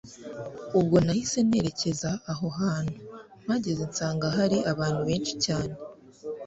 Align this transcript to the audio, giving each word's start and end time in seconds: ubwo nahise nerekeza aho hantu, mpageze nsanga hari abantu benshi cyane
ubwo 0.79 0.97
nahise 1.05 1.39
nerekeza 1.49 2.09
aho 2.31 2.47
hantu, 2.59 2.99
mpageze 3.45 3.83
nsanga 3.91 4.27
hari 4.37 4.57
abantu 4.71 5.01
benshi 5.07 5.33
cyane 5.45 5.73